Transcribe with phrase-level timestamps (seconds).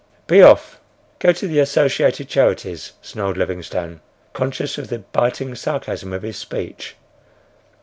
[0.25, 0.79] "Be off.
[1.19, 4.01] Go to the Associated Charities," snarled Livingstone,
[4.33, 6.95] conscious of the biting sarcasm of his speech.